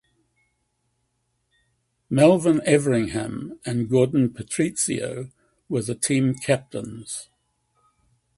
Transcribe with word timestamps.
Melvin 2.09 2.59
Everingham 2.65 3.59
and 3.67 3.87
Gordon 3.87 4.29
Patrizio 4.33 5.29
were 5.69 5.83
the 5.83 5.93
team 5.93 6.33
captains. 6.33 7.29